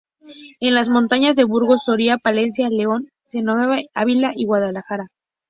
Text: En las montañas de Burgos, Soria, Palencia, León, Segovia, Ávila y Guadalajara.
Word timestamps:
En 0.59 0.73
las 0.73 0.89
montañas 0.89 1.35
de 1.35 1.43
Burgos, 1.43 1.83
Soria, 1.85 2.17
Palencia, 2.17 2.67
León, 2.71 3.11
Segovia, 3.25 3.83
Ávila 3.93 4.31
y 4.35 4.45
Guadalajara. 4.47 5.09